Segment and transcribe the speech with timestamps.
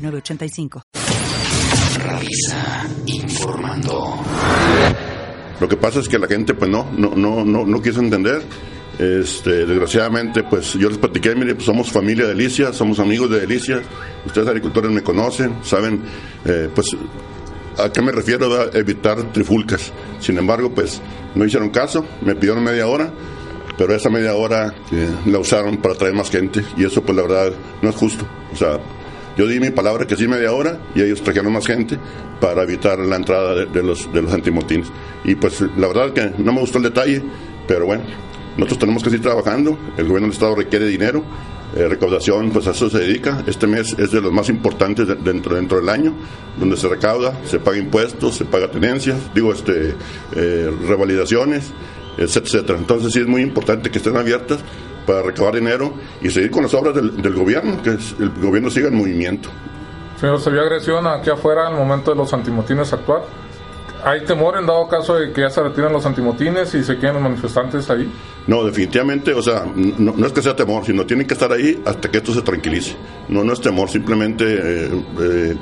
[0.00, 0.82] 906985.
[2.02, 4.16] Revisa informando.
[5.60, 8.42] Lo que pasa es que la gente pues no, no, no, no, no quiso entender.
[8.98, 13.40] Este, desgraciadamente, pues yo les platiqué, mire, pues somos familia de Delicia, somos amigos de
[13.40, 13.80] Delicia,
[14.26, 16.02] ustedes agricultores me conocen, saben,
[16.44, 16.94] eh, pues
[17.78, 19.90] a qué me refiero a evitar trifulcas.
[20.20, 21.00] Sin embargo, pues
[21.34, 23.10] no hicieron caso, me pidieron media hora,
[23.78, 27.22] pero esa media hora eh, la usaron para traer más gente y eso pues la
[27.22, 28.26] verdad no es justo.
[28.52, 28.78] O sea,
[29.36, 31.98] yo di mi palabra que sí media hora y ellos trajeron más gente
[32.40, 34.88] para evitar la entrada de, los, de los antimotines.
[35.24, 37.22] Y pues la verdad que no me gustó el detalle,
[37.68, 38.02] pero bueno,
[38.56, 41.22] nosotros tenemos que seguir trabajando, el gobierno del Estado requiere dinero,
[41.76, 43.44] eh, recaudación, pues a eso se dedica.
[43.46, 46.14] Este mes es de los más importantes de- dentro, dentro del año,
[46.58, 49.94] donde se recauda, se paga impuestos, se paga tenencias, digo, este,
[50.34, 51.70] eh, revalidaciones,
[52.18, 52.78] etcétera, etcétera.
[52.80, 54.58] Entonces sí es muy importante que estén abiertas
[55.10, 58.70] para recabar dinero y seguir con las obras del, del gobierno, que es- el gobierno
[58.70, 59.48] siga en movimiento.
[60.20, 63.22] Señor, se vio agresión aquí afuera al momento de los antimotines actuar.
[64.04, 67.14] ¿Hay temor en dado caso de que ya se retiren los antimotines y se queden
[67.14, 68.10] los manifestantes ahí?
[68.46, 71.82] No, definitivamente, o sea, no, no es que sea temor, sino tienen que estar ahí
[71.84, 72.96] hasta que esto se tranquilice.
[73.30, 74.90] No, no es temor, simplemente eh,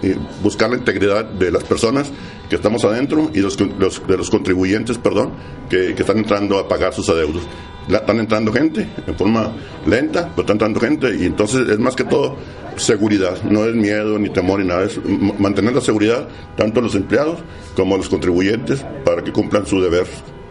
[0.03, 2.11] eh, buscar la integridad de las personas
[2.49, 5.33] que estamos adentro y los, los- de los contribuyentes, perdón,
[5.69, 7.43] que, que están entrando a pagar sus adeudos.
[7.89, 9.53] Están entrando gente en forma
[9.87, 12.37] lenta, pero están entrando gente y entonces es más que todo
[12.77, 15.01] seguridad, no es miedo ni temor ni nada, es
[15.39, 17.39] mantener la seguridad tanto a los empleados
[17.75, 20.07] como a los contribuyentes para que cumplan su deber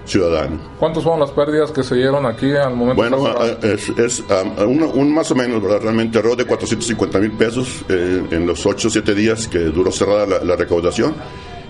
[0.08, 0.58] ciudadano.
[0.80, 3.30] ¿Cuántas fueron las pérdidas que se dieron aquí al momento Bueno, de
[3.70, 5.82] a- es, es a un, un más o menos, ¿verdad?
[5.84, 9.92] Realmente error de 450 mil pesos eh, en los 8 o 7 días que duró
[9.92, 11.14] cerrada la, la recaudación.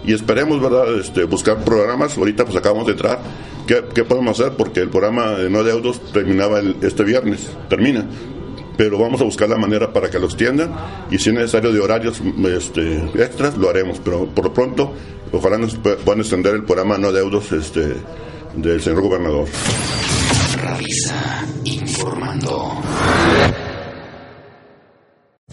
[0.05, 0.93] Y esperemos, ¿verdad?
[0.99, 2.17] Este, buscar programas.
[2.17, 3.19] Ahorita pues acabamos de entrar.
[3.65, 4.53] ¿Qué, qué podemos hacer?
[4.55, 7.49] Porque el programa de no deudos terminaba el- este viernes.
[7.67, 8.05] Termina.
[8.77, 10.71] Pero vamos a buscar la manera para que lo extiendan.
[11.09, 12.21] Y si es necesario de horarios
[12.55, 13.99] este, extras, lo haremos.
[13.99, 14.93] Pero por lo pronto,
[15.31, 17.93] ojalá nos pu- puedan extender el programa no deudos este,
[18.55, 19.47] del señor gobernador.